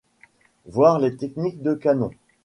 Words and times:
Voir 0.65 0.97
les 0.97 1.15
techniques 1.15 1.61
de 1.61 1.75
Kanon. 1.75 2.09